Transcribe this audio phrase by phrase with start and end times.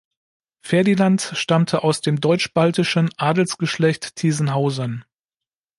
[0.65, 5.05] Ferdinand stammte aus dem deutschbaltischen Adelsgeschlecht Tiesenhausen.